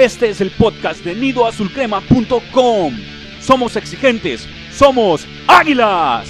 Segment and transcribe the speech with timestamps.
[0.00, 2.94] Este es el podcast de nidoazulcrema.com.
[3.38, 6.26] Somos exigentes, somos águilas.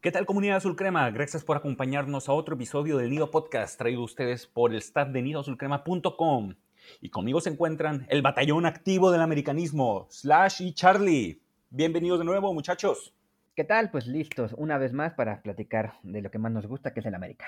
[0.00, 1.10] ¿Qué tal comunidad Azul Crema?
[1.10, 5.08] Gracias por acompañarnos a otro episodio del Nido Podcast traído a ustedes por el staff
[5.08, 6.54] de nidoazulcrema.com.
[7.00, 11.42] Y conmigo se encuentran el batallón activo del americanismo, Slash y Charlie.
[11.70, 13.12] Bienvenidos de nuevo, muchachos.
[13.56, 13.90] ¿Qué tal?
[13.90, 17.06] Pues listos, una vez más para platicar de lo que más nos gusta, que es
[17.06, 17.44] el América.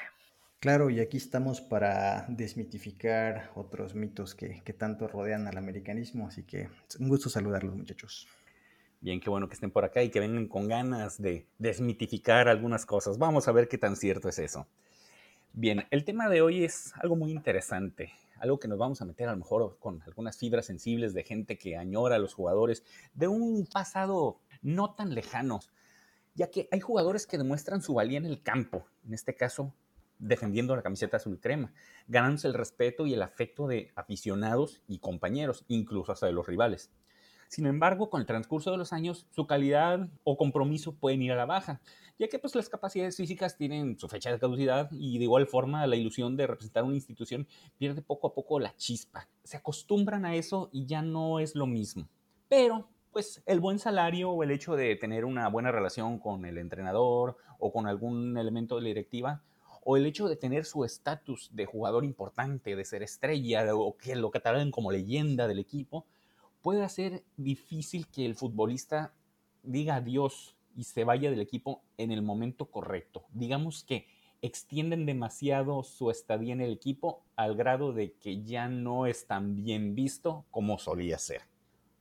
[0.65, 6.71] Claro, y aquí estamos para desmitificar otros mitos que, tanto rodean al americanismo, así que
[6.99, 8.27] un gusto saludarlos muchachos.
[9.03, 12.87] Bien, qué bueno que estén por acá y que vengan con ganas de desmitificar algunas
[12.87, 13.19] cosas.
[13.19, 14.67] Vamos a ver qué tan cierto es eso.
[15.53, 19.29] Bien, el tema de hoy es algo muy interesante, algo que nos vamos a meter
[19.29, 23.29] a lo mejor con algunas fibras sensibles de gente que añora a los jugadores de
[23.29, 25.61] un pasado no tan lejano,
[26.35, 29.75] ya que hay jugadores que demuestran su valía en el campo, en este caso
[30.19, 31.73] defendiendo la camiseta azul crema,
[32.09, 36.91] ganándose el respeto y el afecto de aficionados y compañeros, incluso hasta de los rivales.
[37.49, 41.37] Sin embargo, con el transcurso de los años, su calidad o compromiso pueden ir a
[41.37, 41.81] la baja,
[42.19, 45.87] ya que pues, las capacidades físicas tienen su fecha de caducidad y de igual forma
[45.87, 47.47] la ilusión de representar una institución
[47.79, 49.29] pierde poco a poco la chispa.
[49.45, 52.09] Se acostumbran a eso y ya no es lo mismo.
[52.49, 56.59] Pero pues el buen salario o el hecho de tener una buena relación con el
[56.59, 59.45] entrenador o con algún elemento de la directiva
[59.85, 64.17] o el hecho de tener su estatus de jugador importante, de ser estrella, o que
[64.17, 66.07] lo cataloguen como leyenda del equipo,
[66.63, 69.13] puede hacer difícil que el futbolista
[69.63, 73.25] diga adiós y se vaya del equipo en el momento correcto.
[73.33, 74.07] Digamos que
[74.41, 79.57] extienden demasiado su estadía en el equipo al grado de que ya no es tan
[79.57, 81.43] bien visto como solía ser.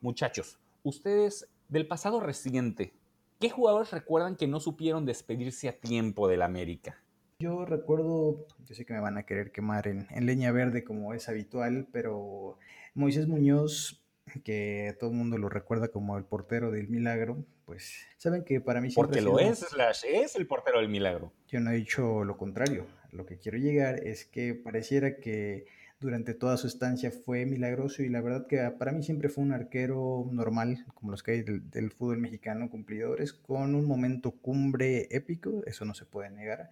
[0.02, 2.94] Muchachos, ustedes del pasado reciente,
[3.40, 7.03] ¿qué jugadores recuerdan que no supieron despedirse a tiempo del América?
[7.40, 11.30] Yo recuerdo, yo sé que me van a querer quemar en, leña verde como es
[11.30, 12.58] habitual, pero
[12.94, 14.02] Moisés Muñoz,
[14.44, 18.82] que todo el mundo lo recuerda como el portero del milagro, pues saben que para
[18.82, 19.22] mí siempre...
[19.22, 21.32] Porque lo es, Slash, es el portero del milagro.
[21.48, 22.86] Yo no he dicho lo contrario.
[23.12, 25.66] Lo que quiero llegar es que pareciera que
[26.00, 29.54] durante toda su estancia fue milagroso y la verdad que para mí siempre fue un
[29.54, 35.08] arquero normal, como los que hay del, del fútbol mexicano, cumplidores, con un momento cumbre
[35.12, 36.70] épico, eso no se puede negar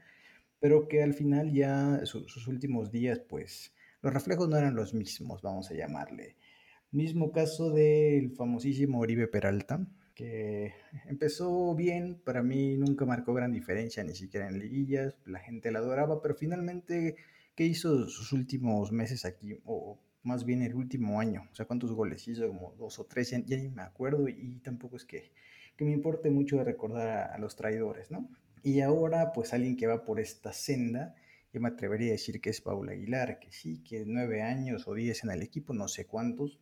[0.61, 5.41] pero que al final ya sus últimos días, pues los reflejos no eran los mismos,
[5.41, 6.37] vamos a llamarle.
[6.91, 10.73] Mismo caso del famosísimo Oribe Peralta, que
[11.07, 15.79] empezó bien, para mí nunca marcó gran diferencia, ni siquiera en liguillas, la gente la
[15.79, 17.15] adoraba, pero finalmente,
[17.55, 19.57] ¿qué hizo sus últimos meses aquí?
[19.65, 22.47] O más bien el último año, o sea, ¿cuántos goles hizo?
[22.47, 25.31] Como dos o tres, ya, ni me acuerdo, y tampoco es que,
[25.75, 28.29] que me importe mucho recordar a los traidores, ¿no?
[28.63, 31.15] Y ahora, pues alguien que va por esta senda,
[31.53, 34.93] yo me atrevería a decir que es Paul Aguilar, que sí, que nueve años o
[34.93, 36.59] diez en el equipo, no sé cuántos.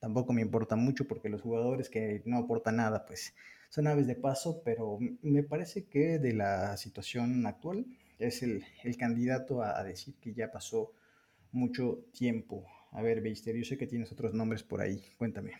[0.00, 3.34] Tampoco me importa mucho porque los jugadores que no aportan nada, pues
[3.68, 7.86] son aves de paso, pero me parece que de la situación actual
[8.18, 8.64] es el,
[8.98, 10.92] candidato a, decir que ya pasó
[11.52, 12.66] mucho tiempo.
[12.92, 15.52] A ver, Beister, yo sé que tienes otros nombres por ahí, cuéntame.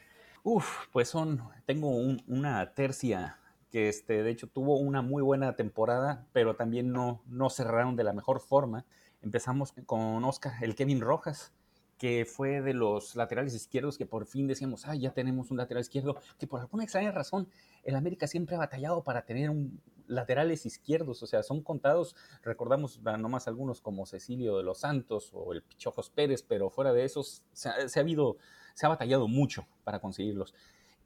[0.42, 1.90] Uf, pues son, tengo
[2.26, 3.38] una tercia
[3.72, 8.04] que este, de hecho tuvo una muy buena temporada, pero también no, no cerraron de
[8.04, 8.84] la mejor forma.
[9.22, 11.54] Empezamos con Oscar, el Kevin Rojas,
[11.96, 15.80] que fue de los laterales izquierdos que por fin decíamos, ah, ya tenemos un lateral
[15.80, 17.48] izquierdo, que por alguna extraña razón
[17.82, 23.00] el América siempre ha batallado para tener un, laterales izquierdos, o sea, son contados, recordamos
[23.00, 27.42] nomás algunos como Cecilio de los Santos o el Pichojos Pérez, pero fuera de esos
[27.52, 28.36] se ha, habido,
[28.74, 30.54] se ha batallado mucho para conseguirlos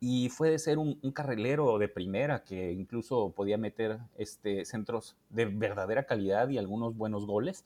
[0.01, 5.47] y fue de ser un, carrilero de primera que incluso podía meter este, centros de
[5.47, 7.65] verdadera calidad y algunos buenos goles,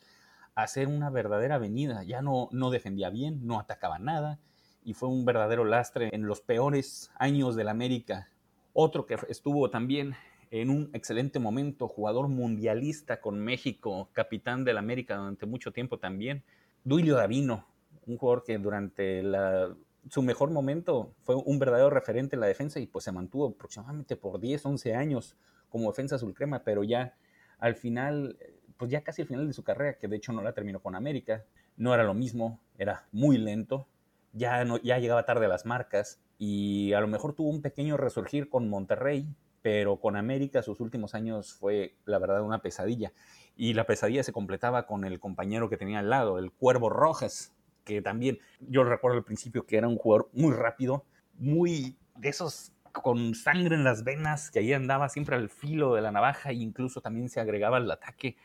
[0.54, 2.02] a ser una verdadera avenida.
[2.04, 4.38] Ya no, no defendía bien, no atacaba nada
[4.84, 8.28] y fue un verdadero lastre en los peores años del América.
[8.72, 10.14] Otro que estuvo también
[10.50, 16.42] en un excelente momento, jugador mundialista con México, capitán del América durante mucho tiempo también,
[16.82, 17.66] Duilio Davino,
[18.06, 19.74] un jugador que durante la
[20.10, 24.16] su mejor momento fue un verdadero referente en la defensa y pues se mantuvo aproximadamente
[24.16, 25.36] por 10, 11 años
[25.68, 27.14] como defensa azul crema, pero ya
[27.60, 28.36] al final,
[28.76, 30.96] pues ya casi al final de su carrera, que de hecho no la terminó con
[30.96, 31.44] América,
[31.76, 33.86] no era lo mismo, era muy lento,
[34.32, 37.96] ya, no, ya llegaba tarde a las marcas y a lo mejor tuvo un pequeño
[37.96, 43.12] resurgir con Monterrey, pero con América sus últimos años fue la verdad una pesadilla.
[43.56, 47.54] Y la pesadilla se completaba con el compañero que tenía al lado, el Cuervo Rojas,
[47.90, 51.04] que también yo recuerdo al principio que era un jugador muy rápido,
[51.34, 56.02] muy de esos con sangre en las venas, que ahí andaba siempre al filo de
[56.02, 58.36] la navaja e incluso también se agregaba al ataque,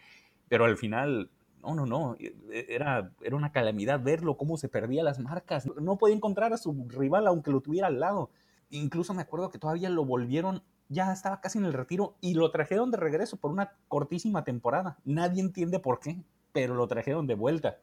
[0.47, 1.29] pero al final
[1.61, 2.15] No, no, no.
[2.19, 5.65] E, e, era, era una calamidad verlo, cómo se perdía las marcas.
[5.81, 8.29] No podía encontrar a su rival aunque lo tuviera al lado.
[8.69, 12.51] Incluso me acuerdo que todavía lo volvieron, ya estaba casi en el retiro y lo
[12.51, 14.97] trajeron de regreso por una cortísima temporada.
[15.05, 16.17] Nadie entiende por qué,
[16.53, 17.77] pero lo trajeron de vuelta.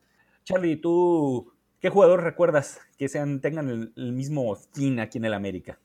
[0.44, 5.78] Charlie, ¿tú qué jugador recuerdas que sean, tengan el, mismo fin aquí en el América?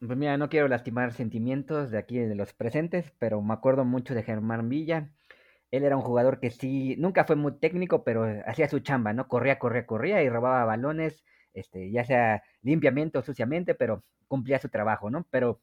[0.00, 4.14] Pues mira, no quiero lastimar sentimientos de aquí de los presentes, pero me acuerdo mucho
[4.14, 5.10] de Germán Villa.
[5.70, 9.28] Él era un jugador que sí, nunca fue muy técnico, pero hacía su chamba, ¿no?
[9.28, 14.68] Corría, corría, corría y robaba balones, este, ya sea limpiamente o suciamente, pero cumplía su
[14.68, 15.26] trabajo, ¿no?
[15.30, 15.60] Pero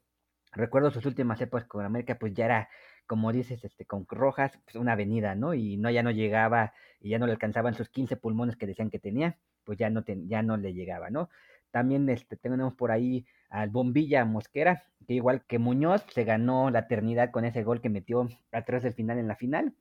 [0.52, 2.68] recuerdo sus últimas épocas con América, pues ya era,
[3.06, 5.54] como dices, este, con Rojas, pues una avenida, ¿no?
[5.54, 8.90] Y no, ya no llegaba, y ya no le alcanzaban sus 15 pulmones que decían
[8.90, 11.28] que tenía, pues ya no, ya no le llegaba, ¿no?
[11.70, 16.80] También este, tenemos por ahí al Bombilla Mosquera, que igual que Muñoz se ganó la
[16.80, 19.74] eternidad con ese gol que metió atrás del final en la final,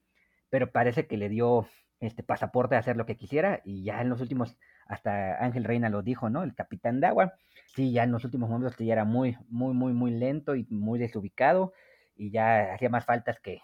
[0.49, 1.67] pero parece que le dio
[1.99, 4.57] este pasaporte a hacer lo que quisiera y ya en los últimos,
[4.87, 6.43] hasta Ángel Reina lo dijo, ¿no?
[6.43, 7.33] El capitán de agua,
[7.67, 10.97] sí, ya en los últimos momentos ya era muy, muy, muy, muy lento y muy
[10.97, 11.73] desubicado
[12.21, 13.61] y ya hacía más faltas que,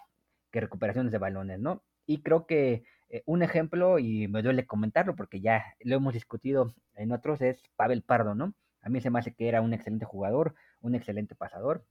[0.51, 1.83] recuperaciones de balones, ¿no?
[2.07, 6.73] Y creo que eh, un ejemplo, y me duele comentarlo porque ya lo hemos discutido
[6.95, 8.55] en otros, es Pavel Pardo, ¿no?
[8.81, 11.85] A mí se me hace que era un excelente jugador, un excelente pasador.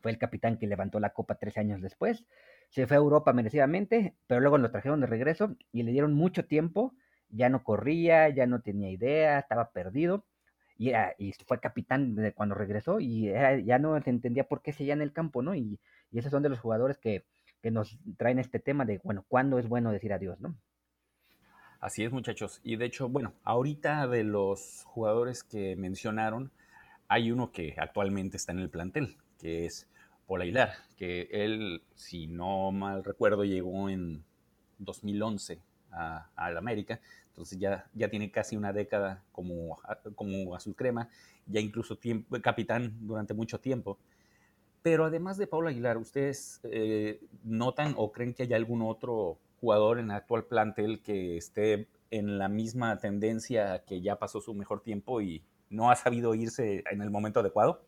[0.00, 2.24] Fue el capitán que levantó la copa tres años después.
[2.70, 6.46] Se fue a Europa merecidamente, pero luego lo trajeron de regreso y le dieron mucho
[6.46, 6.96] tiempo.
[7.28, 10.26] Ya no corría, ya no tenía idea, estaba perdido.
[11.18, 13.26] Y, fue capitán de cuando regresó y
[13.64, 15.54] ya no se entendía por qué seguía en el campo, ¿no?
[15.54, 15.78] Y,
[16.12, 17.24] esos son de los jugadores que,
[17.70, 20.56] nos traen este tema de, bueno, ¿cuándo es bueno decir adiós, ¿no?
[21.78, 22.60] Así es, muchachos.
[22.64, 26.50] Y de hecho, bueno, ahorita de los jugadores que mencionaron,
[27.06, 29.88] hay uno que actualmente está en el plantel, que es
[30.26, 30.42] Paul
[30.96, 34.24] que él, si no mal recuerdo, llegó en
[34.78, 35.60] 2011
[35.92, 39.78] a, la América, entonces ya, ya tiene casi una década como,
[40.14, 41.08] como azul crema,
[41.46, 43.98] ya incluso tiempo, capitán durante mucho tiempo.
[44.82, 50.00] Pero además de Paul Aguilar, ¿ustedes eh, notan o creen que hay algún otro jugador
[50.00, 54.82] en el actual plantel que esté en la misma tendencia que ya pasó su mejor
[54.82, 57.84] tiempo y no ha sabido irse en el momento adecuado?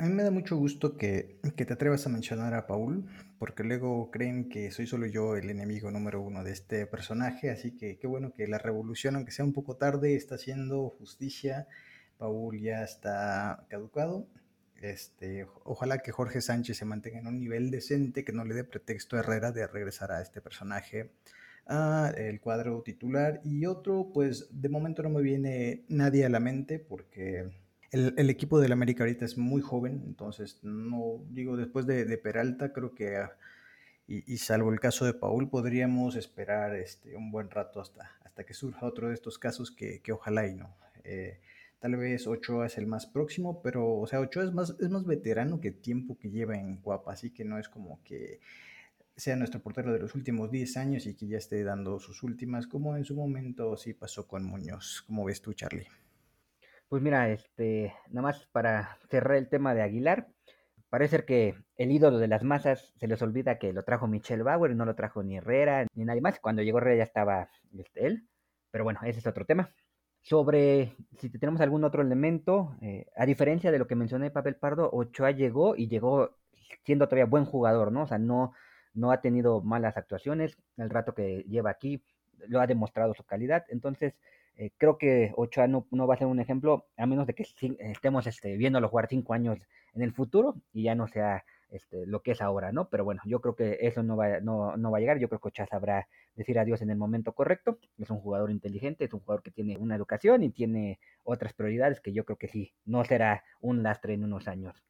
[0.00, 3.04] A mí me da mucho gusto que, que, te atrevas a mencionar a Paul,
[3.38, 7.76] porque luego creen que soy solo yo el enemigo número uno de este personaje, así
[7.76, 11.68] que qué bueno que la revolución, aunque sea un poco tarde, está haciendo justicia.
[12.16, 14.26] Paul ya está caducado.
[14.76, 18.64] Este, ojalá que Jorge Sánchez se mantenga en un nivel decente, que no le dé
[18.64, 21.10] pretexto a Herrera de regresar a este personaje
[21.66, 23.42] a el cuadro titular.
[23.44, 27.50] Y otro, pues de momento no me viene nadie a la mente porque
[27.90, 32.72] el, el equipo del América ahorita es muy joven, entonces no digo después de, Peralta,
[32.72, 33.36] creo que ah,
[34.06, 38.54] y, salvo el caso de Paul, podríamos esperar este, un buen rato hasta, hasta que
[38.54, 40.76] surja otro de estos casos que, que ojalá y no.
[41.04, 41.40] Eh,
[41.80, 45.06] Tal vez Ochoa es el más próximo, pero, o sea, Ochoa es más, es más
[45.06, 48.38] veterano que tiempo que lleva en Guapa, así que no es como que
[49.16, 52.66] sea nuestro portero de los últimos 10 años y que ya esté dando sus últimas,
[52.66, 55.02] como en su momento sí pasó con Muñoz.
[55.06, 55.86] ¿Cómo ves tú, Charlie?
[56.90, 60.26] Pues mira, este, nada más para cerrar el tema de Aguilar,
[60.88, 64.42] parece ser que el ídolo de las masas se les olvida que lo trajo Michelle
[64.42, 66.40] Bauer no lo trajo ni Herrera ni nadie más.
[66.40, 68.28] Cuando llegó Herrera ya estaba este, él,
[68.72, 69.72] pero bueno, ese es otro tema
[70.20, 74.90] sobre si tenemos algún otro elemento, eh, a diferencia de lo que mencioné Papel Pardo,
[74.92, 76.38] Ochoa llegó y llegó
[76.84, 78.02] siendo todavía buen jugador, ¿no?
[78.02, 78.52] O sea, no,
[78.94, 82.02] no ha tenido malas actuaciones, el rato que lleva aquí
[82.48, 84.14] lo ha demostrado su calidad, entonces
[84.60, 87.46] eh, creo que Ochoa no, no, va a ser un ejemplo, a menos de que
[87.78, 89.58] estemos este, viéndolo jugar cinco años
[89.94, 92.90] en el futuro y ya no sea este, lo que es ahora, ¿no?
[92.90, 95.40] Pero bueno, yo creo que eso no va, no, no va a llegar, yo creo
[95.40, 99.20] que Ochoa sabrá decir adiós en el momento correcto, es un jugador inteligente, es un
[99.20, 103.02] jugador que tiene una educación y tiene otras prioridades que yo creo que sí, no
[103.06, 104.84] será un lastre en unos años.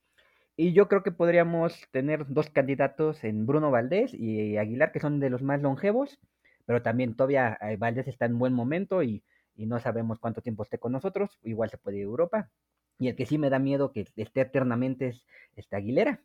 [0.57, 5.21] Y yo creo que podríamos tener dos candidatos en Bruno Valdés y Aguilar, que son
[5.21, 6.19] de los más longevos,
[6.67, 9.23] pero también todavía eh, Valdés está en buen momento y,
[9.61, 12.51] y no sabemos cuánto tiempo esté con nosotros, igual se puede ir a Europa.
[12.99, 16.23] Y el que sí me da miedo que esté eternamente es este Aguilera,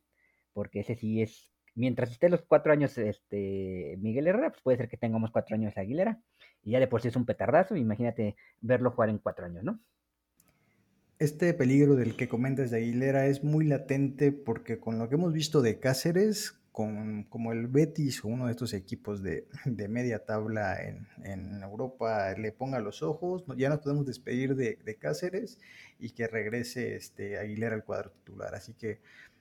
[0.54, 4.88] porque ese sí es, mientras esté los cuatro años este Miguel Herrera, pues puede ser
[4.88, 6.22] que tengamos cuatro años Aguilera,
[6.63, 9.82] y ya de por sí es un petardazo, imagínate verlo jugar en cuatro años, ¿no?
[11.20, 15.34] Este peligro del que comentas de Aguilera es muy latente porque con lo que hemos
[15.34, 20.20] visto de Cáceres, con, como el Betis o uno de estos equipos de, de media
[20.20, 25.58] tabla en, en, Europa le ponga los ojos, ya nos podemos despedir de, de Cáceres
[26.00, 28.53] y que regrese este Aguilera al cuadro titular.
[28.53, 29.00] Así que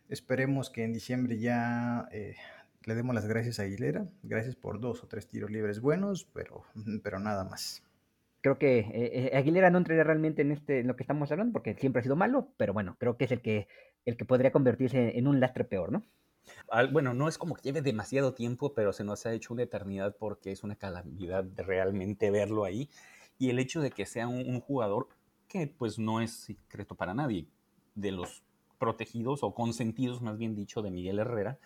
[0.09, 2.37] Esperemos que en diciembre ya eh,
[2.85, 4.07] le demos las gracias a Aguilera.
[4.23, 6.65] Gracias por dos o tres tiros libres buenos, pero,
[7.03, 7.83] pero nada más.
[8.43, 11.55] Creo que eh, eh, Aguilera no entraría realmente en este en lo que estamos hablando
[11.55, 13.67] porque siempre ha sido malo, pero bueno, creo que es el que
[14.05, 16.05] el que podría convertirse en un lastre peor, ¿no?
[16.93, 20.17] Bueno, no es como que lleve demasiado tiempo, pero se nos ha hecho una eternidad
[20.19, 22.89] porque es una calamidad realmente verlo ahí.
[23.39, 25.09] Y el hecho de que sea un, jugador
[25.49, 27.47] que pues no es secreto para nadie,
[27.95, 28.43] de los
[28.79, 31.59] protegidos o consentidos, más bien dicho, de Miguel Herrera,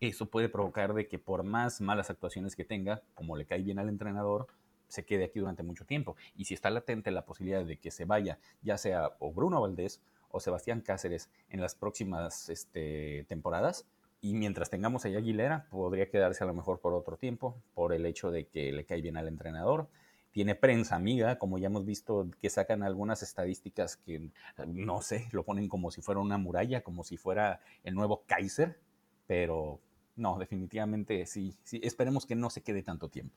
[0.00, 3.78] eso puede provocar de que por más malas actuaciones que tenga, como le cae bien
[3.78, 4.48] al entrenador,
[4.88, 6.16] se quede aquí durante mucho tiempo.
[6.36, 10.02] Y si está latente la posibilidad de que se vaya, ya sea o Bruno Valdés
[10.30, 13.86] o Sebastián Cáceres en las próximas este, temporadas,
[14.24, 18.06] y mientras tengamos a Aguilera, podría quedarse a lo mejor por otro tiempo, por el
[18.06, 19.90] hecho de que le cae bien al entrenador.
[20.30, 24.30] Tiene prensa amiga, como ya hemos visto que sacan algunas estadísticas que,
[24.66, 28.78] no sé, lo ponen como si fuera una muralla, como si fuera el nuevo Kaiser,
[29.26, 29.78] pero
[30.16, 33.36] no, definitivamente sí, sí, esperemos que no se quede tanto tiempo.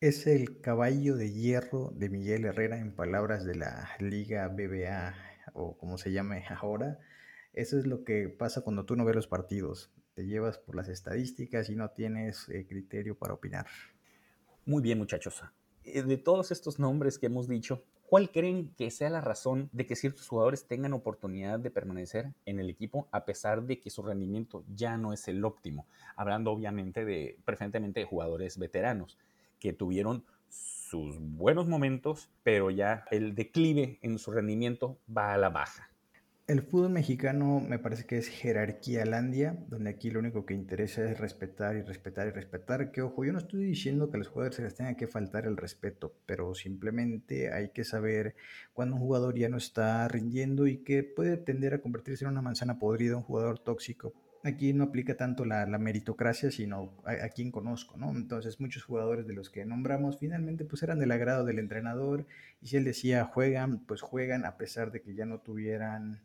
[0.00, 5.14] Es el caballo de hierro de Miguel Herrera en palabras de la Liga BBA
[5.52, 6.98] o como se llame ahora.
[7.52, 9.92] Eso es lo que pasa cuando tú no ves los partidos.
[10.18, 13.66] Te llevas por las estadísticas y no tienes eh, criterio para opinar.
[14.66, 15.44] Muy bien, muchachos.
[15.84, 19.86] Eh, de todos estos nombres que hemos dicho, ¿cuál creen que sea la razón de
[19.86, 24.02] que ciertos jugadores tengan oportunidad de permanecer en el equipo a pesar de que su
[24.02, 25.86] rendimiento ya no es el óptimo?
[26.16, 29.18] Hablando obviamente de, preferentemente de jugadores veteranos
[29.60, 35.50] que tuvieron sus buenos momentos, pero ya el declive en su rendimiento va a la
[35.50, 35.92] baja.
[36.48, 41.04] El fútbol mexicano me parece que es jerarquía landia, donde aquí lo único que interesa
[41.04, 42.90] es respetar y respetar y respetar.
[42.90, 45.44] Que ojo, yo no estoy diciendo que a los jugadores se les tenga que faltar
[45.44, 48.34] el respeto, pero simplemente hay que saber
[48.72, 52.40] cuando un jugador ya no está rindiendo y que puede tender a convertirse en una
[52.40, 54.14] manzana podrida, un jugador tóxico
[54.44, 58.10] aquí no aplica tanto la, meritocracia, sino a, quien conozco, ¿no?
[58.10, 62.26] Entonces muchos jugadores de los que nombramos finalmente pues eran del agrado del entrenador
[62.60, 66.20] y si él decía juegan, pues juegan a pesar de que ya no tuvieran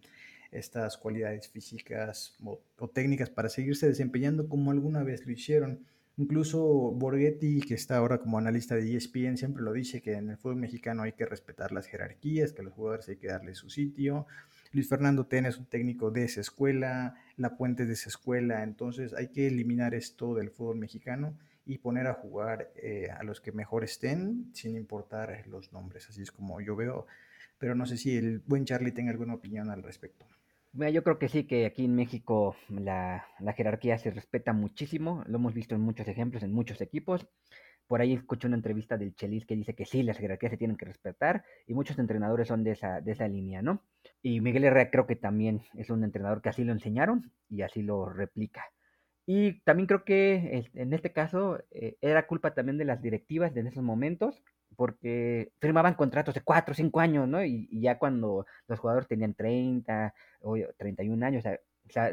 [0.51, 5.79] estas cualidades físicas o, técnicas para seguirse desempeñando como alguna vez lo hicieron.
[6.15, 10.37] Incluso Borghetti, que está ahora como analista de ESPN, siempre lo dice que en el
[10.37, 13.71] fútbol mexicano hay que respetar las jerarquías, que a los jugadores hay que darle su
[13.71, 14.27] sitio,
[14.73, 19.13] Luis Fernando Tena es un técnico de esa escuela, La Puente de esa escuela, entonces
[19.13, 23.51] hay que eliminar esto del fútbol mexicano y poner a jugar eh, a los que
[23.51, 27.05] mejor estén, sin importar los nombres, así es como yo veo,
[27.59, 30.25] pero no sé si el buen Charlie tenga alguna opinión al respecto.
[30.73, 35.53] yo creo que sí, que aquí en México la jerarquía se respeta muchísimo, lo hemos
[35.53, 37.27] visto en muchos ejemplos, en muchos equipos,
[37.93, 40.77] por ahí escuché una entrevista del Chelis que dice que sí, las jerarquías se tienen
[40.77, 43.83] que respetar y muchos entrenadores son de esa, de esa línea, ¿no?
[44.23, 47.83] Y Miguel Herrera creo que también es un entrenador que así lo enseñaron y así
[47.83, 48.63] lo replica.
[49.27, 53.61] Y también creo que en este caso eh, era culpa también de las directivas de
[53.61, 54.41] esos momentos,
[54.75, 57.45] porque firmaban contratos de 4 o 5 años, ¿no?
[57.45, 61.43] Y, ya cuando los jugadores tenían 30 o 31 años,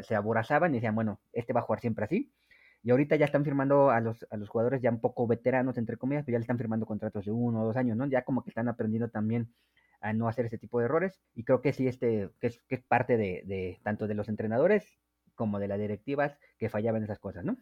[0.03, 2.31] se aborazaban y decían, bueno, este va a jugar siempre así.
[2.83, 5.97] Y ahorita ya están firmando a los, a los jugadores ya un poco veteranos, entre
[5.97, 8.05] comillas, pero ya le están firmando contratos de uno o dos años, ¿no?
[8.07, 9.53] Ya como que están aprendiendo también
[10.01, 11.21] a no hacer ese tipo de errores.
[11.35, 14.29] Y creo que sí, este, que es, que es parte de, de tanto de los
[14.29, 14.99] entrenadores
[15.35, 17.57] como de las directivas que fallaban esas cosas, ¿no?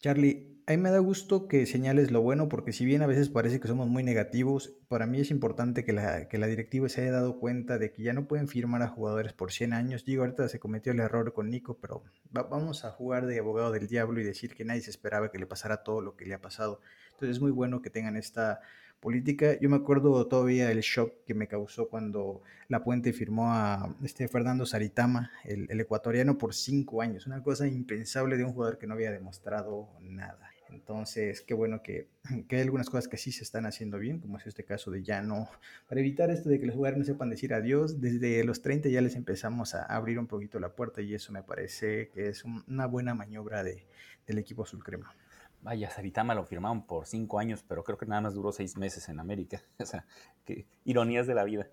[0.00, 3.60] Charlie, a me da gusto que señales lo bueno, porque si bien a veces parece
[3.60, 7.12] que somos muy negativos, para mí es importante que la, que la directiva se haya
[7.12, 10.06] dado cuenta de que ya no pueden firmar a jugadores por 100 años.
[10.06, 13.88] Digo, ahorita se cometió el error con Nico, pero vamos a jugar de abogado del
[13.88, 16.40] diablo y decir que nadie se esperaba que le pasara todo lo que le ha
[16.40, 16.80] pasado.
[17.10, 18.60] Entonces es muy bueno que tengan esta
[19.00, 19.58] política.
[19.58, 24.28] Yo me acuerdo todavía el shock que me causó cuando La Puente firmó a este
[24.28, 27.26] Fernando Saritama, el, ecuatoriano, por cinco años.
[27.26, 30.50] Una cosa impensable de un jugador que no había demostrado nada.
[30.68, 32.08] Entonces, qué bueno que,
[32.48, 35.02] que, hay algunas cosas que sí se están haciendo bien, como es este caso de
[35.02, 35.48] ya no.
[35.88, 39.00] Para evitar esto de que los jugadores no sepan decir adiós, desde los 30 ya
[39.00, 42.86] les empezamos a abrir un poquito la puerta y eso me parece que es una
[42.86, 43.86] buena maniobra de,
[44.26, 45.14] del equipo azul crema.
[45.62, 49.08] Vaya, Saritama lo firmaron por cinco años, pero creo que nada más duró seis meses
[49.08, 49.60] en América.
[49.80, 50.04] O sea,
[50.44, 51.66] qué ironías de la vida.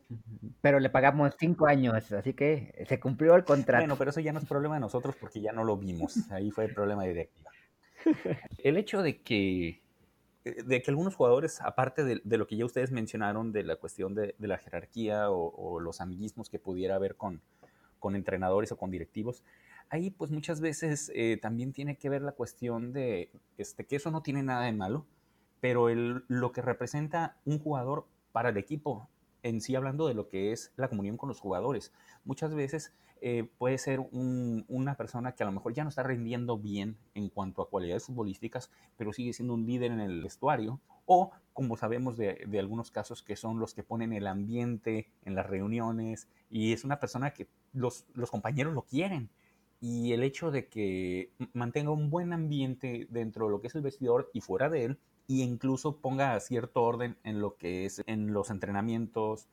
[0.62, 3.82] Pero le pagamos cinco años, así que se cumplió el contrato.
[3.82, 6.30] Bueno, pero eso ya no es problema de nosotros porque ya no lo vimos.
[6.32, 7.52] Ahí fue el problema directiva.
[8.64, 9.82] El hecho de que,
[10.44, 14.36] de que algunos jugadores, aparte de, lo que ya ustedes mencionaron de la cuestión de,
[14.40, 17.42] la jerarquía o, los amiguismos que pudiera haber con,
[18.00, 19.44] con entrenadores o con directivos,
[19.90, 24.12] ahí pues muchas veces eh, también tiene que ver la cuestión de este, que eso
[24.12, 25.06] no tiene nada de malo,
[25.60, 29.10] pero lo que representa un jugador para el equipo
[29.44, 31.94] en sí hablando de lo que es la comunión con los jugadores.
[32.26, 36.58] Muchas veces eh, puede ser una persona que a lo mejor ya no está rindiendo
[36.58, 41.32] bien en cuanto a cualidades futbolísticas, pero sigue siendo un líder en el vestuario, o
[41.54, 46.28] como sabemos de, algunos casos que son los que ponen el ambiente en las reuniones,
[46.50, 49.30] y es una persona que los compañeros lo quieren.
[49.80, 53.82] Y el hecho de que mantenga un buen ambiente dentro de lo que es el
[53.82, 58.34] vestidor y fuera de él, y incluso ponga cierto orden en lo que es en
[58.34, 59.48] los entrenamientos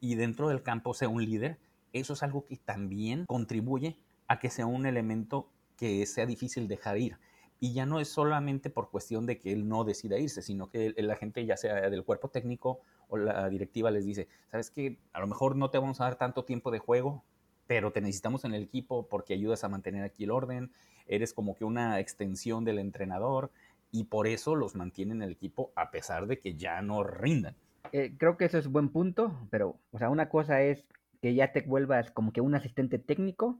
[0.00, 1.58] y dentro del campo sea un líder,
[1.92, 6.98] eso es algo que también contribuye a que sea un elemento que sea difícil dejar
[6.98, 7.18] ir.
[7.58, 10.94] Y ya no es solamente por cuestión de que él no decida irse, sino que
[10.98, 15.20] la gente, ya sea del cuerpo técnico o la directiva, les dice, sabes que a
[15.20, 17.24] lo mejor no te vamos a dar tanto tiempo de juego,
[17.66, 20.70] pero te necesitamos en el equipo porque ayudas a mantener aquí el orden,
[21.06, 23.50] eres como que una extensión del entrenador,
[23.92, 27.54] y por eso los mantienen en el equipo a pesar de que ya no rindan.
[27.92, 30.84] Eh, creo que eso es buen punto, pero, o sea, una cosa es
[31.22, 33.58] que ya te vuelvas como que un asistente técnico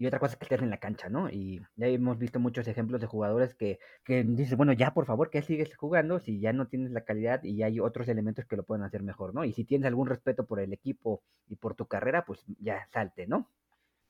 [0.00, 1.28] y otra cosa es que estés en la cancha, ¿no?
[1.28, 5.28] Y ya hemos visto muchos ejemplos de jugadores que, que dices, bueno, ya por favor,
[5.28, 8.64] que sigues jugando si ya no tienes la calidad y hay otros elementos que lo
[8.64, 9.44] pueden hacer mejor, ¿no?
[9.44, 13.26] Y si tienes algún respeto por el equipo y por tu carrera, pues ya salte,
[13.26, 13.46] ¿no?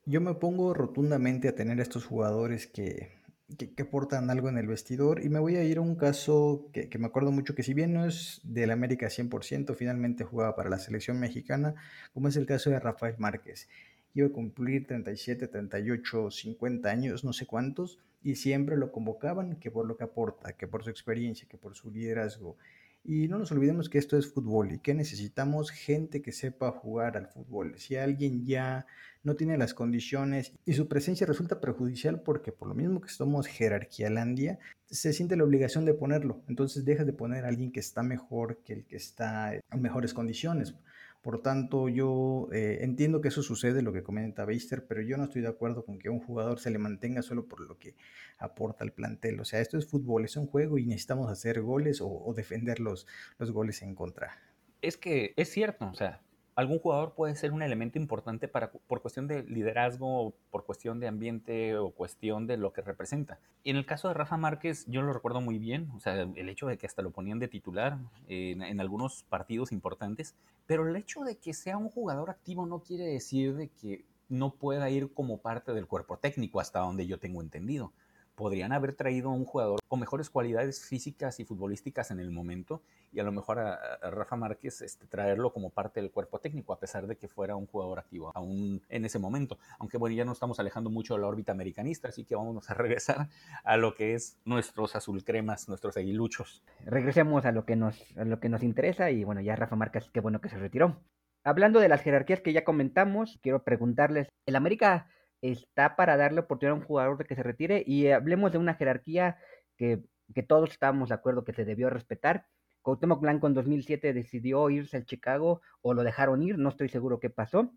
[0.07, 3.21] Yo me pongo rotundamente a tener estos jugadores que
[3.57, 5.25] que, aportan algo en el vestidor.
[5.25, 7.93] Y me voy a ir a un caso que, me acuerdo mucho, que si bien
[7.93, 11.75] no es del América 100%, finalmente jugaba para la selección mexicana,
[12.13, 13.69] como es el caso de Rafael Márquez.
[14.15, 19.71] Iba a cumplir 37, 38, 50 años, no sé cuántos, y siempre lo convocaban, que
[19.71, 22.57] por lo que aporta, que por su experiencia, que por su liderazgo.
[23.03, 27.17] Y no nos olvidemos que esto es fútbol y que necesitamos gente que sepa jugar
[27.17, 27.79] al fútbol.
[27.79, 28.87] Si alguien ya
[29.23, 33.47] no tiene las condiciones y su presencia resulta perjudicial porque por lo mismo que somos
[33.47, 36.43] jerarquía landia, se siente la obligación de ponerlo.
[36.47, 40.13] Entonces dejas de poner a alguien que está mejor que el que está en mejores
[40.13, 40.75] condiciones.
[41.23, 45.25] Por tanto, yo eh, entiendo que eso sucede, lo que comenta Beister, pero yo no
[45.25, 47.95] estoy de acuerdo con que un jugador se le mantenga solo por lo que
[48.39, 49.39] aporta al plantel.
[49.41, 53.07] O sea, esto es fútbol, es un juego y necesitamos hacer goles o, defender los,
[53.39, 54.39] los goles en contra.
[54.81, 56.23] Es que es cierto, o sea,
[56.61, 61.09] algún jugador puede ser un elemento importante para, por cuestión de liderazgo, por cuestión de
[61.09, 63.39] ambiente o cuestión de lo que representa.
[63.65, 66.49] Y en el caso de Rafa Márquez, yo lo recuerdo muy bien, o sea, el
[66.49, 70.35] hecho de que hasta lo ponían de titular en, en, algunos partidos importantes,
[70.67, 74.55] pero el hecho de que sea un jugador activo no quiere decir de que no
[74.55, 77.93] pueda ir como parte del cuerpo técnico, hasta donde yo tengo entendido
[78.35, 82.83] podrían haber traído a un jugador con mejores cualidades físicas y futbolísticas en el momento
[83.13, 86.79] y a lo mejor a, Rafa Márquez este, traerlo como parte del cuerpo técnico, a
[86.79, 89.59] pesar de que fuera un jugador activo aún en ese momento.
[89.79, 92.75] Aunque bueno, ya no estamos alejando mucho de la órbita americanista, así que vamos a
[92.75, 93.29] regresar
[93.65, 96.63] a lo que es nuestros azulcremas, nuestros aguiluchos.
[96.85, 100.09] Regresemos a lo que nos, a lo que nos interesa y bueno, ya Rafa Márquez,
[100.13, 100.97] qué bueno que se retiró.
[101.43, 105.09] Hablando de las jerarquías que ya comentamos, quiero preguntarles, ¿el América
[105.43, 108.75] está para darle oportunidad a un jugador de que se retire y hablemos de una
[108.75, 109.39] jerarquía
[109.77, 110.03] que,
[110.35, 112.47] que todos estábamos de acuerdo que se debió respetar.
[112.83, 117.21] Cuauhtémoc Blanco en 2007 decidió irse al Chicago o lo dejaron ir, no estoy seguro
[117.21, 117.75] qué pasó,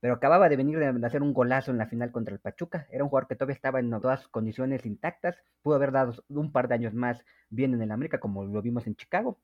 [0.00, 2.86] pero acababa de venir de hacer un golazo en la final contra el Pachuca.
[2.90, 6.68] Era un jugador que todavía estaba en todas condiciones intactas, pudo haber dado un par
[6.68, 9.40] de años más bien en el América como lo vimos en Chicago.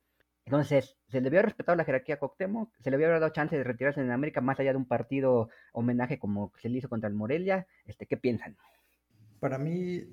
[0.47, 3.65] Entonces, se le había respetado la jerarquía a Coctemo, se le había dado chance de
[3.65, 7.15] retirarse en América más allá de un partido homenaje como se le hizo contra el
[7.15, 7.67] Morelia.
[7.87, 8.57] Este, ¿Qué piensan?
[9.41, 10.05] Para mí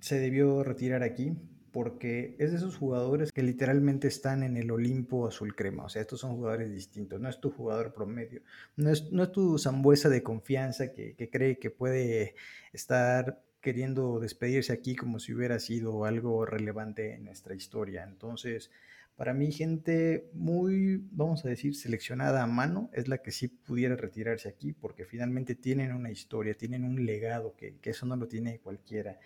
[0.00, 1.36] se debió retirar aquí
[1.70, 5.84] porque es de esos jugadores que literalmente están en el Olimpo azul crema.
[5.84, 7.20] O sea, estos son jugadores distintos.
[7.20, 8.42] No es tu jugador promedio.
[8.76, 12.36] No es, no es tu zambuesa de confianza que, que cree que puede
[12.72, 18.04] estar queriendo despedirse aquí como si hubiera sido algo relevante en nuestra historia.
[18.04, 18.70] Entonces,
[19.16, 23.94] para mí, gente muy, vamos a decir, seleccionada a mano es la que sí pudiera
[23.94, 28.58] retirarse aquí, porque finalmente tienen una historia, tienen un legado, que, eso no lo tiene
[28.58, 29.20] cualquiera.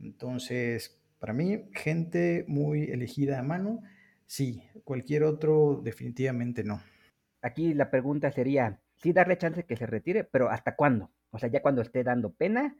[0.00, 3.82] Entonces, para mí, gente muy elegida a mano,
[4.24, 6.80] sí, cualquier otro definitivamente no.
[7.42, 11.10] Aquí la pregunta sería, sí darle chance que se retire, pero ¿hasta cuándo?
[11.30, 12.76] O sea, ya cuando esté dando pena,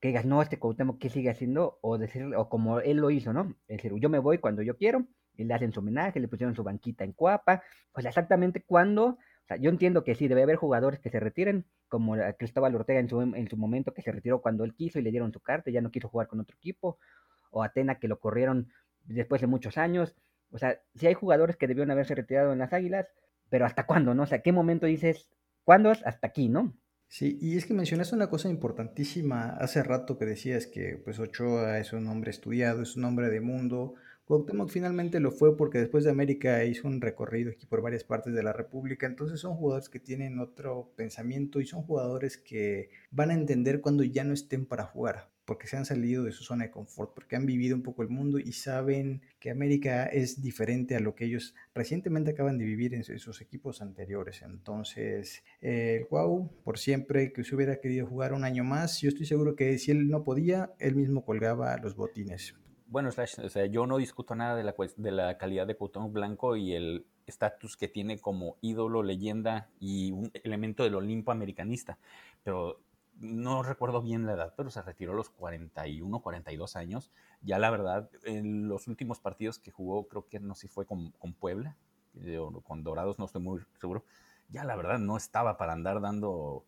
[0.00, 1.78] que digas, no, este Cuauhtémoc, ¿qué sigue haciendo?
[1.82, 3.54] O decir, o como él lo hizo, ¿no?
[3.68, 6.54] Es decir, yo me voy cuando yo quiero, y le hacen su homenaje, le pusieron
[6.54, 10.56] su banquita en Cuapa, pues exactamente cuando, o sea, yo entiendo que sí, debe haber
[10.56, 14.40] jugadores que se retiren, como Cristóbal Ortega en su, en su momento que se retiró
[14.40, 16.98] cuando él quiso y le dieron su carta, ya no quiso jugar con otro equipo,
[17.50, 18.72] o Atena que lo corrieron
[19.04, 20.16] después de muchos años,
[20.50, 23.08] o sea, sí hay jugadores que debieron haberse retirado en las Águilas,
[23.48, 24.24] pero ¿hasta cuándo, no?
[24.24, 25.28] O sea, ¿qué momento dices,
[25.64, 26.76] cuándo es hasta aquí, no?
[27.08, 31.78] Sí, y es que mencionaste una cosa importantísima hace rato que decías que pues Ochoa
[31.78, 33.94] es un hombre estudiado, es un hombre de mundo,
[34.26, 38.34] Cuauhtémoc finalmente lo fue porque después de América hizo un recorrido aquí por varias partes
[38.34, 43.30] de la República, entonces son jugadores que tienen otro pensamiento y son jugadores que van
[43.30, 46.64] a entender cuando ya no estén para jugar, porque se han salido de su zona
[46.64, 50.96] de confort, porque han vivido un poco el mundo y saben que América es diferente
[50.96, 54.42] a lo que ellos recientemente acaban de vivir en sus equipos anteriores.
[54.42, 59.26] Entonces, el Cuau, por siempre que se hubiera querido jugar un año más, yo estoy
[59.26, 63.66] seguro que si él no podía, él mismo colgaba los botines bueno, Slash, o sea,
[63.66, 67.76] yo no discuto nada de la, de la calidad de Cuauhtémoc Blanco y el estatus
[67.76, 71.98] que tiene como ídolo, leyenda y un elemento del Olimpo americanista,
[72.44, 72.80] pero
[73.18, 77.10] no recuerdo bien la edad, pero se retiró a los 41, 42 años.
[77.40, 80.86] Ya la verdad, en los últimos partidos que jugó, creo que no sé si fue
[80.86, 81.76] con, con Puebla,
[82.38, 84.04] o con Dorados, no estoy muy seguro.
[84.48, 86.64] Ya la verdad no estaba para andar dando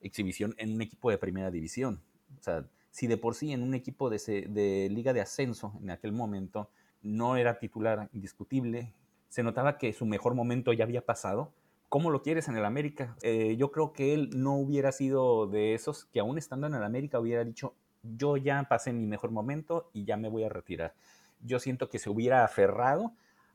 [0.00, 2.02] exhibición en un equipo de primera división.
[2.38, 6.12] O sea, si de por sí en un equipo de, liga de ascenso en aquel
[6.12, 6.70] momento
[7.02, 8.94] no era titular indiscutible,
[9.28, 11.52] se notaba que su mejor momento ya había pasado.
[11.88, 13.16] ¿Cómo lo quieres en el América?
[13.22, 16.84] Eh, yo creo que él no hubiera sido de esos que aún estando en el
[16.84, 20.94] América hubiera dicho, yo ya pasé mi mejor momento y ya me voy a retirar.
[21.40, 23.12] Yo siento que se hubiera aferrado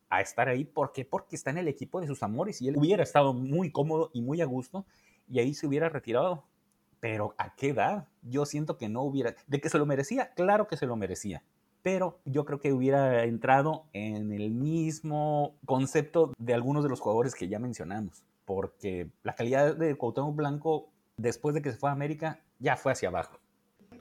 [0.10, 0.66] a estar ahí.
[0.66, 1.06] ¿Por qué?
[1.06, 4.22] Porque está en el equipo de sus amores y él hubiera estado muy cómodo y
[4.22, 4.86] muy a gusto
[5.30, 6.44] y ahí se hubiera retirado
[7.00, 8.08] pero ¿a qué edad?
[8.22, 11.44] Yo siento que no hubiera, de que se lo merecía, claro que se lo merecía,
[11.82, 17.36] pero yo creo que hubiera entrado en el mismo concepto de algunos de los jugadores
[17.36, 21.94] que ya mencionamos, porque la calidad de Cuauhtémoc Blanco después de que se fue a
[21.94, 23.40] América ya fue hacia abajo.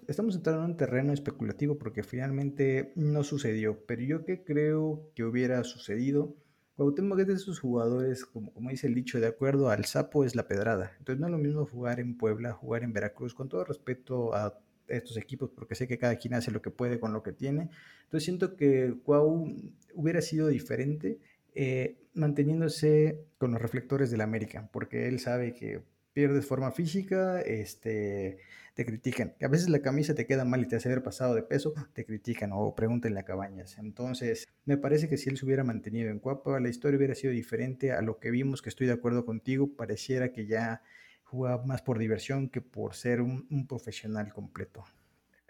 [0.06, 5.24] Estamos entrando en un terreno especulativo porque finalmente no sucedió, pero yo que creo que
[5.24, 6.34] hubiera sucedido
[6.78, 10.46] Cuauhtémoc es de esos jugadores, como, dice el dicho, de acuerdo al sapo es la
[10.46, 10.92] pedrada.
[11.00, 14.60] Entonces no es lo mismo jugar en Puebla, jugar en Veracruz, con todo respeto a
[14.86, 17.68] estos equipos, porque sé que cada quien hace lo que puede con lo que tiene.
[18.04, 19.52] Entonces siento que Cuau
[19.92, 21.18] hubiera sido diferente
[21.52, 28.38] eh, manteniéndose con los reflectores del América, porque él sabe que pierdes forma física, este,
[28.74, 29.34] te critican.
[29.40, 32.04] A veces la camisa te queda mal y te hace ver pasado de peso, te
[32.04, 33.76] critican o pregúntenle a Cabañas.
[33.78, 37.32] Entonces, me parece que si él se hubiera mantenido en Cuapa, la historia hubiera sido
[37.32, 40.82] diferente a lo que vimos, que estoy de acuerdo contigo, pareciera que ya
[41.24, 44.84] jugaba más por diversión que por ser un, profesional completo.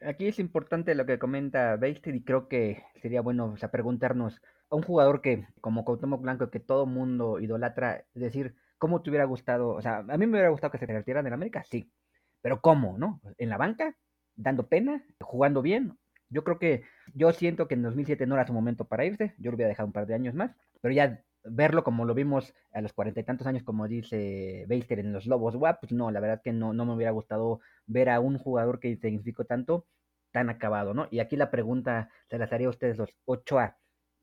[0.00, 4.40] Aquí es importante lo que comenta Beister y creo que sería bueno preguntarnos
[4.70, 9.10] a un jugador que, como Cuauhtémoc Blanco, que todo mundo idolatra, es decir, ¿cómo te
[9.10, 9.70] hubiera gustado?
[9.70, 11.92] O sea, a mí me hubiera gustado que se retiraran en América, sí,
[12.40, 13.20] pero ¿cómo, no?
[13.36, 13.96] ¿En la banca?
[14.36, 15.04] ¿Dando pena?
[15.20, 15.98] ¿Jugando bien?
[16.30, 19.50] Yo creo que, yo siento que en 2007 no era su momento para irse, yo
[19.50, 22.80] lo hubiera dejado un par de años más, pero ya verlo como lo vimos a
[22.80, 26.20] los cuarenta y tantos años, como dice Beister en los Lobos WAP, pues no, la
[26.20, 29.86] verdad que no, no me hubiera gustado ver a un jugador que significó tanto,
[30.30, 31.08] tan acabado, ¿no?
[31.10, 33.76] Y aquí la pregunta se las haría a ustedes los 8A,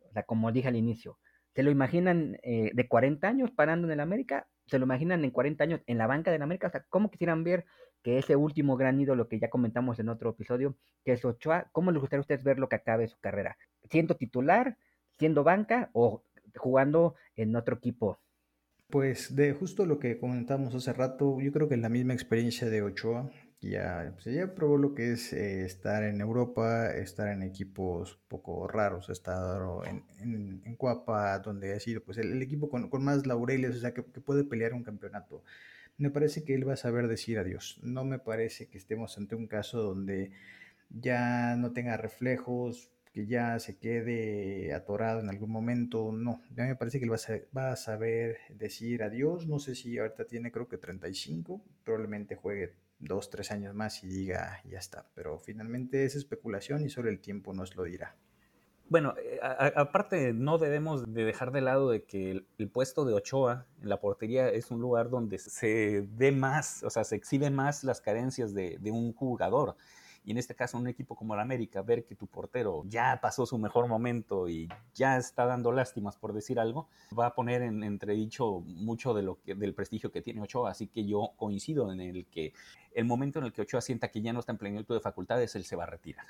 [0.10, 1.18] o sea, como dije al inicio,
[1.56, 4.48] ¿se lo imaginan eh, de 40 años parando en el América?
[4.68, 6.68] ¿Se lo imaginan en 40 años en la banca del América?
[6.68, 7.65] O sea, ¿cómo quisieran ver
[8.04, 11.91] que ese último gran ídolo que ya comentamos en otro episodio, que es Ochoa, ¿cómo
[11.91, 13.58] les gustaría a ustedes ver lo que acabe su carrera?
[13.89, 14.78] ¿Siendo titular,
[15.18, 16.24] siendo banca o
[16.58, 18.20] jugando en otro equipo?
[18.89, 22.84] Pues de justo lo que comentamos hace rato, yo creo que la misma experiencia de
[22.84, 23.32] Ochoa,
[23.69, 28.67] ya, pues ya probó lo que es eh, estar en Europa, estar en equipos poco
[28.67, 33.80] raros, estar en, en, Cuapa, donde ha sido pues el, equipo con, más laureles, o
[33.80, 35.43] sea, que puede pelear un campeonato
[35.97, 37.80] me parece que él va a saber decir adiós.
[37.82, 40.32] No me parece que estemos ante un caso donde
[40.89, 46.12] ya no tenga reflejos, que ya se quede atorado en algún momento.
[46.12, 49.47] No, ya me parece que él va a, va a saber decir adiós.
[49.47, 54.08] No sé si ahorita tiene creo que 35, probablemente juegue dos, tres años más y
[54.08, 55.08] diga ya está.
[55.16, 58.16] Pero finalmente es especulación y solo el tiempo nos lo dirá.
[58.88, 59.40] Bueno, eh,
[59.76, 64.00] aparte no debemos de dejar de lado de que el, puesto de Ochoa en la
[64.00, 68.54] portería es un lugar donde se ve más, o sea, se exhiben más las carencias
[68.54, 69.76] de, un jugador.
[70.26, 73.46] Y en este caso, un equipo como el América, ver que tu portero ya pasó
[73.46, 77.84] su mejor momento y ya está dando lástimas, por decir algo, va a poner en
[77.84, 80.72] entredicho mucho de lo del prestigio que tiene Ochoa.
[80.72, 82.54] Así que yo coincido en el que
[82.94, 85.56] el momento en el que Ochoa sienta que ya no está en plenitud de facultades,
[85.56, 86.26] él se va a retirar.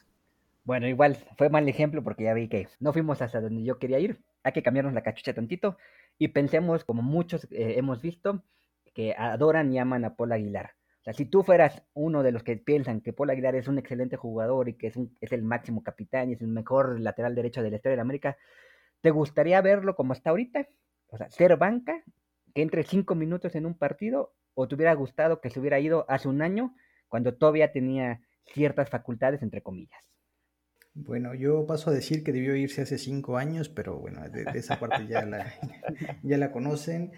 [0.65, 3.99] Bueno, igual fue mal ejemplo porque ya vi que no fuimos hasta donde yo quería
[3.99, 4.19] ir.
[4.43, 5.77] Hay que cambiarnos la cachucha tantito
[6.17, 8.43] y pensemos, como muchos eh, hemos visto,
[8.93, 10.71] que adoran y aman a Paul Aguilar.
[11.05, 13.77] O sea, si tú fueras uno de los que piensan que Paul Aguilar es un
[13.77, 17.61] excelente jugador y que es, es el máximo capitán y es el mejor lateral derecho
[17.61, 18.37] de la historia de América,
[19.01, 20.67] ¿te gustaría verlo como está ahorita?
[21.09, 22.03] O sea, ser banca,
[22.55, 26.07] que entre cinco minutos en un partido, o te hubiera gustado que se hubiera ido
[26.09, 26.75] hace un año
[27.07, 30.01] cuando todavía tenía ciertas facultades, entre comillas.
[30.95, 34.79] Bueno, yo paso a decir que debió irse hace cinco años, pero bueno, de, esa
[34.79, 35.53] parte ya la,
[36.23, 37.11] ya la conocen.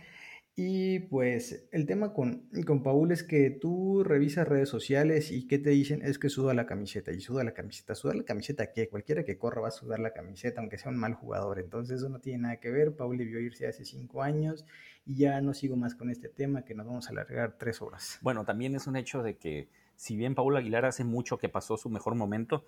[0.60, 5.60] Y pues el tema con, con Paul es que tú revisas redes sociales y ¿qué
[5.60, 6.02] te dicen?
[6.02, 7.93] Es que suda la camiseta y suda la camiseta.
[7.93, 8.89] ¿Suda la camiseta qué?
[8.89, 11.60] Cualquiera que corra va a sudar la camiseta, aunque sea un mal jugador.
[11.60, 12.96] Entonces eso no tiene nada que ver.
[12.96, 14.65] Paul debió irse hace cinco años
[15.06, 18.17] y ya no sigo más con este tema que nos vamos a alargar tres horas.
[18.24, 21.78] Bueno, también es un hecho de que si bien Paul Aguilar hace mucho que pasó
[21.78, 22.65] su mejor momento,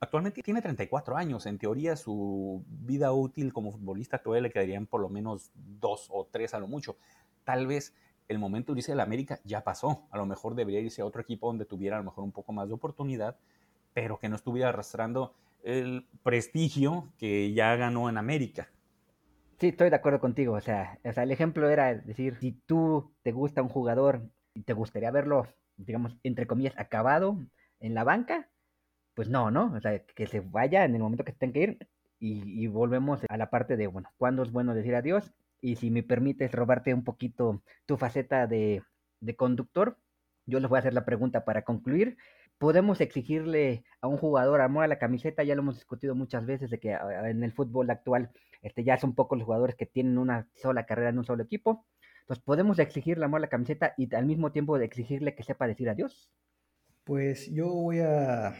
[0.00, 1.46] actualmente tiene 34 años.
[1.46, 6.28] En teoría, su vida útil como futbolista todavía le quedarían por lo menos dos o
[6.30, 6.96] tres a lo mucho
[7.44, 7.94] tal vez
[8.28, 10.06] el momento de irse América ya pasó.
[10.10, 12.52] A lo mejor debería irse a otro equipo donde tuviera a lo mejor un poco
[12.52, 13.36] más de oportunidad,
[13.92, 18.68] pero que no estuviera arrastrando el prestigio que ya ganó en América.
[19.58, 20.54] Sí, estoy de acuerdo contigo.
[20.54, 24.22] O sea, o sea, el ejemplo era decir, si tú te gusta un jugador
[24.54, 27.38] y te gustaría verlo, digamos, entre comillas, acabado
[27.80, 28.48] en la banca,
[29.14, 29.72] pues no, ¿no?
[29.74, 33.20] O sea, que se vaya en el momento que tenga que ir y, y volvemos
[33.28, 35.32] a la parte de, bueno, ¿cuándo es bueno decir adiós
[35.64, 38.82] y si me permites robarte un poquito tu faceta de,
[39.34, 39.96] conductor,
[40.44, 42.18] yo les voy a hacer la pregunta para concluir.
[42.58, 45.42] ¿Podemos exigirle a un jugador amor a la camiseta?
[45.42, 49.14] Ya lo hemos discutido muchas veces de que en el fútbol actual este, ya son
[49.14, 51.86] pocos los jugadores que tienen una sola carrera en un solo equipo.
[52.20, 55.88] Entonces, ¿podemos exigirle amor a la camiseta y al mismo tiempo exigirle que sepa decir
[55.88, 56.30] adiós?
[57.04, 58.54] Pues yo voy a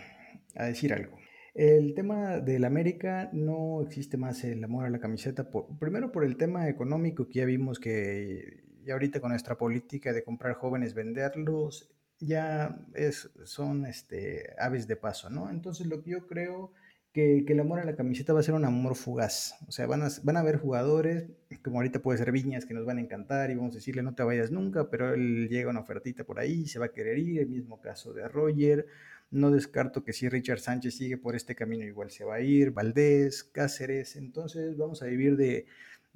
[0.54, 1.18] decir algo.
[1.54, 6.36] El tema del América no existe más el amor a la camiseta, primero por el
[6.36, 11.94] tema económico que ya vimos que ya ahorita con nuestra política de comprar jóvenes, venderlos,
[12.18, 15.48] ya es, son este, aves de paso, ¿no?
[15.48, 16.72] Entonces lo que yo creo
[17.14, 20.03] que, el amor a la camiseta va a ser un amor fugaz, o sea, van
[20.03, 21.27] a, van a haber jugadores,
[21.62, 24.16] como ahorita puede ser Viñas, que nos van a encantar y vamos a decirle no
[24.16, 27.40] te vayas nunca, pero él llega una ofertita por ahí, se va a querer ir,
[27.40, 28.87] el mismo caso de Roger,
[29.31, 32.72] no descarto que si Richard Sánchez sigue por este camino igual se va a ir,
[32.72, 35.66] Valdés, Cáceres, entonces vamos a vivir de,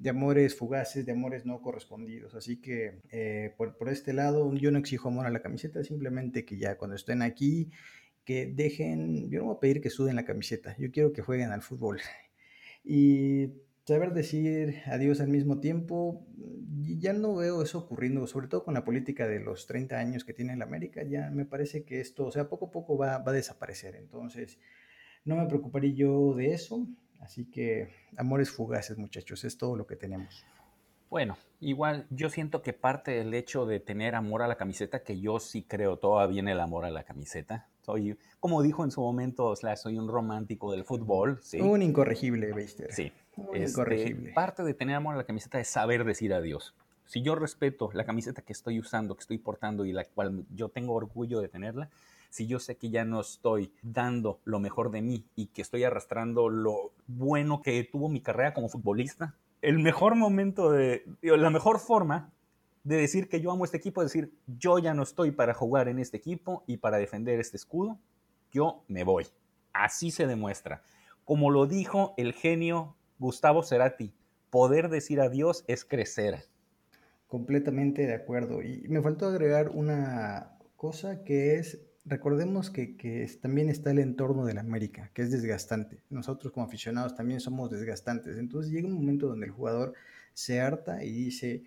[0.09, 2.35] amores fugaces, de amores no correspondidos.
[2.35, 6.43] Así que eh, por, por, este lado yo no exijo amor a la camiseta, simplemente
[6.43, 7.69] que ya cuando estén aquí,
[8.29, 11.49] que dejen, yo no voy a pedir que suden la camiseta, yo quiero que jueguen
[11.51, 11.99] al fútbol.
[12.83, 16.27] Y saber decir adiós al mismo tiempo,
[16.99, 20.33] ya no veo eso ocurriendo, sobre todo con la política de los 30 años que
[20.33, 23.31] tiene la América, ya me parece que esto, o sea, poco a poco va, va
[23.31, 24.59] a desaparecer, entonces
[25.25, 26.87] no me preocuparía yo de eso,
[27.21, 30.45] así que amores fugaces muchachos, es todo lo que tenemos.
[31.09, 35.19] Bueno, igual yo siento que parte del hecho de tener amor a la camiseta, que
[35.19, 37.67] yo sí creo todavía en el amor a la camiseta.
[37.81, 41.39] Soy, como dijo en su momento, soy un romántico del fútbol.
[41.41, 41.59] ¿sí?
[41.59, 42.93] Un incorregible, Beister.
[42.93, 43.11] Sí.
[43.53, 44.33] Es incorregible.
[44.33, 46.75] parte de tener amor a la camiseta es saber decir adiós.
[47.05, 50.69] Si yo respeto la camiseta que estoy usando, que estoy portando y la cual yo
[50.69, 51.89] tengo orgullo de tenerla,
[52.29, 55.83] si yo sé que ya no estoy dando lo mejor de mí y que estoy
[55.83, 61.79] arrastrando lo bueno que tuvo mi carrera como futbolista, el mejor momento de, la mejor
[61.79, 62.31] forma
[62.83, 65.87] de decir que yo amo este equipo es decir, yo ya no estoy para jugar
[65.87, 67.99] en este equipo y para defender este escudo,
[68.51, 69.27] yo me voy.
[69.73, 70.81] Así se demuestra.
[71.25, 74.13] Como lo dijo el genio Gustavo Cerati,
[74.49, 76.45] poder decir adiós es crecer.
[77.27, 78.63] Completamente de acuerdo.
[78.63, 84.53] Y me faltó agregar una cosa que es recordemos que, también está el entorno de
[84.53, 86.01] la América, que es desgastante.
[86.09, 88.37] Nosotros como aficionados también somos desgastantes.
[88.37, 89.93] Entonces llega un momento donde el jugador
[90.33, 91.63] se harta y dice,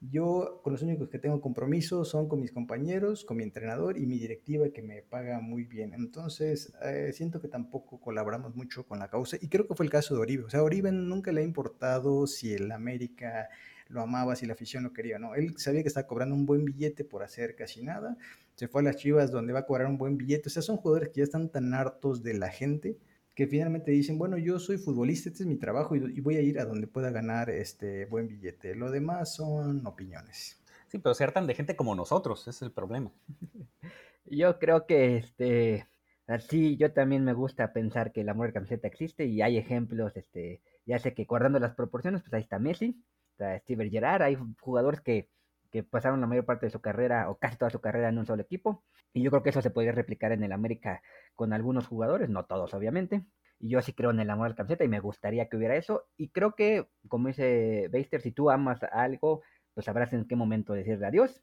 [0.00, 4.06] yo con los únicos que tengo compromiso son con mis compañeros, con mi entrenador y
[4.06, 5.92] mi directiva que me paga muy bien.
[5.94, 9.92] Entonces eh, siento que tampoco colaboramos mucho con la causa y creo que fue el
[9.92, 10.44] caso de Oribe.
[10.44, 13.48] O sea, Oribe nunca le ha importado si el América
[13.88, 15.34] lo amaba, si la afición lo quería, no.
[15.34, 18.16] Él sabía que estaba cobrando un buen billete por hacer casi nada.
[18.54, 20.48] Se fue a las Chivas donde va a cobrar un buen billete.
[20.48, 22.98] O sea, son jugadores que ya están tan hartos de la gente
[23.34, 26.58] que finalmente dicen, bueno, yo soy futbolista, este es mi trabajo y, voy a ir
[26.60, 28.74] a donde pueda ganar este buen billete.
[28.74, 30.60] Lo demás son opiniones.
[30.88, 33.10] Sí, pero se hartan de gente como nosotros, ese es el problema.
[34.26, 35.88] Yo creo que este
[36.26, 40.16] así yo también me gusta pensar que el amor de camiseta existe y hay ejemplos,
[40.16, 44.38] este, ya sé que guardando las proporciones, pues ahí está Messi, está Steven Gerrard, hay
[44.60, 45.28] jugadores que,
[45.72, 48.26] que pasaron la mayor parte de su carrera o casi toda su carrera en un
[48.26, 48.84] solo equipo.
[49.12, 51.02] Y yo creo que eso se podría replicar en el América
[51.34, 53.24] con algunos jugadores, no todos obviamente.
[53.58, 56.04] Y yo sí creo en el amor al camiseta y me gustaría que hubiera eso.
[56.16, 60.74] Y creo que, como dice Beister, si tú amas algo, pues sabrás en qué momento
[60.74, 61.42] decirle adiós.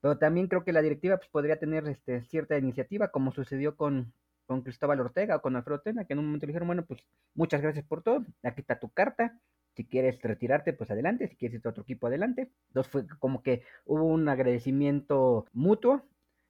[0.00, 4.12] Pero también creo que la directiva pues, podría tener este, cierta iniciativa, como sucedió con,
[4.46, 7.04] con Cristóbal Ortega o con Alfredo Tena, que en un momento le dijeron, bueno, pues
[7.34, 9.36] muchas gracias por todo, aquí está tu carta,
[9.76, 12.50] si quieres retirarte, pues adelante, si quieres irte a otro equipo, adelante.
[12.68, 16.02] Entonces fue como que hubo un agradecimiento mutuo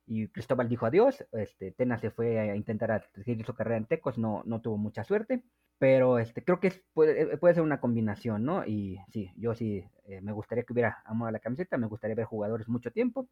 [0.06, 1.26] y Cristóbal dijo adiós.
[1.32, 5.02] Este, Tena se fue a intentar seguir su carrera en Tecos, no, no tuvo mucha
[5.04, 5.42] suerte.
[5.78, 8.64] Pero este, creo que puede, puede, ser una combinación, ¿no?
[8.64, 12.16] Y sí, yo sí eh, me gustaría que hubiera amor a la camiseta, me gustaría
[12.16, 13.28] ver jugadores mucho tiempo,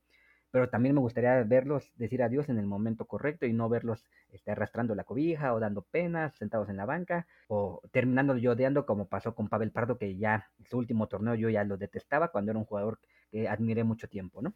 [0.55, 4.53] pero también me gustaría verlos decir adiós en el momento correcto y no verlos este,
[4.53, 9.07] arrastrando la cobija o dando penas, sentados en la banca o terminando yo odiando como
[9.07, 12.61] pasó con Pavel Pardo, que ya su último torneo yo ya lo detestaba cuando era
[12.61, 13.01] un jugador
[13.33, 14.53] que admiré mucho tiempo, ¿no?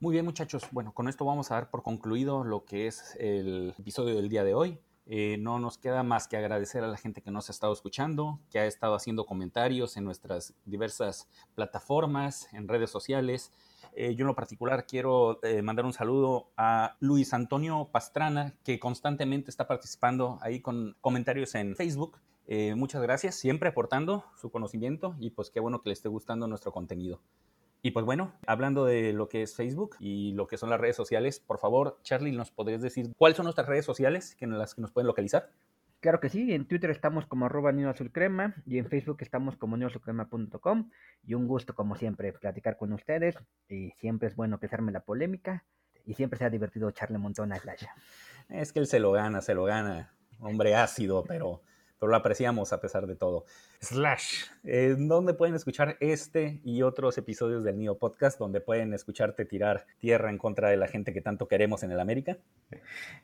[0.00, 3.72] Muy bien muchachos, bueno, con esto vamos a dar por concluido lo que es el
[3.78, 4.78] episodio del día de hoy.
[5.06, 8.38] Eh, no nos queda más que agradecer a la gente que nos ha estado escuchando,
[8.50, 13.50] que ha estado haciendo comentarios en nuestras diversas plataformas, en redes sociales.
[13.96, 18.78] Eh, yo en lo particular quiero eh, mandar un saludo a Luis Antonio Pastrana, que
[18.78, 22.18] constantemente está participando ahí con comentarios en Facebook.
[22.76, 26.70] muchas gracias, siempre aportando su conocimiento y pues qué bueno que le esté gustando nuestro
[26.70, 27.20] contenido.
[27.82, 30.96] Y pues bueno, hablando de lo que es Facebook y lo que son las redes
[30.96, 34.82] sociales, por favor, Charlie, ¿nos podrías decir cuáles son nuestras redes sociales en las que
[34.82, 35.50] nos pueden localizar?
[36.00, 37.72] Claro que sí, en Twitter estamos como arroba
[38.12, 40.90] Crema y en Facebook estamos como neoazulcrema.com
[41.24, 43.36] y un gusto como siempre platicar con ustedes
[43.68, 45.64] y siempre es bueno que se arme la polémica
[46.04, 47.84] y siempre se ha divertido echarle montón a Slash.
[48.48, 51.62] Es que él se lo gana, se lo gana, hombre ácido, pero
[51.98, 53.44] pero lo apreciamos a pesar de todo.
[53.80, 59.44] Slash, ¿en dónde pueden escuchar este y otros episodios del NIO Podcast, donde pueden escucharte
[59.44, 62.38] tirar tierra en contra de la gente que tanto queremos en el América?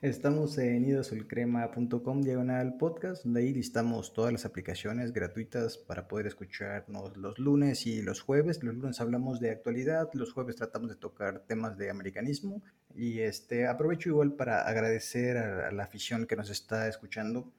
[0.01, 7.17] Estamos en nidosulcrema.com diagonal podcast, donde ahí listamos todas las aplicaciones gratuitas para poder escucharnos
[7.17, 8.63] los lunes y los jueves.
[8.63, 12.61] Los lunes hablamos de actualidad, los jueves tratamos de tocar temas de americanismo
[12.95, 17.51] y este aprovecho igual para agradecer a la afición que nos está escuchando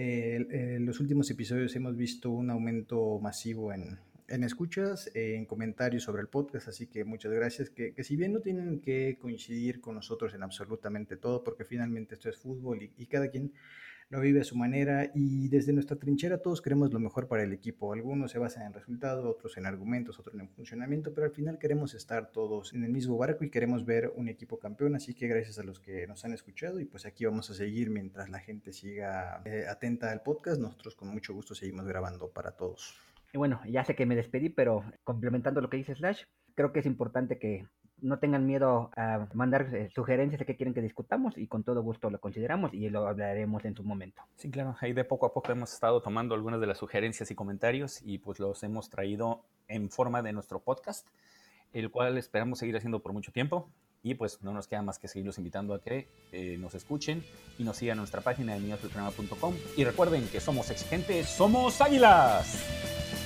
[0.00, 6.22] en los últimos episodios hemos visto un aumento masivo en, en escuchas, en comentarios sobre
[6.22, 7.70] el podcast, así que muchas gracias.
[7.70, 12.28] Que, si bien no tienen que coincidir con nosotros en absolutamente todo, porque finalmente esto
[12.28, 13.52] es fútbol y cada quien
[14.10, 17.52] lo vive a su manera y desde nuestra trinchera todos queremos lo mejor para el
[17.52, 17.92] equipo.
[17.92, 21.94] Algunos se basan en resultados, otros en argumentos, otros en funcionamiento, pero al final queremos
[21.94, 24.94] estar todos en el mismo barco y queremos ver un equipo campeón.
[24.96, 27.90] Así que gracias a los que nos han escuchado y pues aquí vamos a seguir
[27.90, 30.60] mientras la gente siga eh, atenta al podcast.
[30.60, 32.94] Nosotros con mucho gusto seguimos grabando para todos.
[33.32, 36.22] Y bueno, ya sé que me despedí, pero complementando lo que dice Slash,
[36.54, 37.66] creo que es importante que
[38.00, 41.82] no tengan miedo a mandar eh, sugerencias de qué quieren que discutamos y con todo
[41.82, 44.22] gusto lo consideramos y lo hablaremos en su momento.
[44.36, 47.34] Sí, claro, ahí de poco a poco hemos estado tomando algunas de las sugerencias y
[47.34, 51.06] comentarios y pues los hemos traído en forma de nuestro podcast,
[51.72, 53.70] el cual esperamos seguir haciendo por mucho tiempo.
[54.00, 57.24] Y pues no nos queda más que seguirlos invitando a que eh, nos escuchen
[57.58, 59.54] y nos sigan en nuestra página de niñosdelprograma.com.
[59.76, 63.17] Y recuerden que somos exigentes, somos águilas.